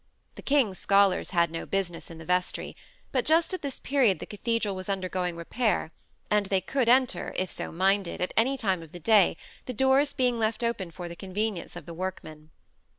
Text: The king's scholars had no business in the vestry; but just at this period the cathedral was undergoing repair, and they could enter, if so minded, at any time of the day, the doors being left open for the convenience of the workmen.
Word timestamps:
The 0.33 0.41
king's 0.41 0.79
scholars 0.79 1.29
had 1.29 1.51
no 1.51 1.67
business 1.67 2.09
in 2.09 2.17
the 2.17 2.25
vestry; 2.25 2.75
but 3.11 3.23
just 3.23 3.53
at 3.53 3.61
this 3.61 3.79
period 3.79 4.17
the 4.17 4.25
cathedral 4.25 4.73
was 4.75 4.89
undergoing 4.89 5.35
repair, 5.35 5.91
and 6.31 6.47
they 6.47 6.59
could 6.59 6.89
enter, 6.89 7.33
if 7.35 7.51
so 7.51 7.71
minded, 7.71 8.19
at 8.19 8.33
any 8.35 8.57
time 8.57 8.81
of 8.81 8.93
the 8.93 8.99
day, 8.99 9.37
the 9.67 9.73
doors 9.75 10.13
being 10.13 10.39
left 10.39 10.63
open 10.63 10.89
for 10.89 11.07
the 11.07 11.15
convenience 11.15 11.75
of 11.75 11.85
the 11.85 11.93
workmen. 11.93 12.49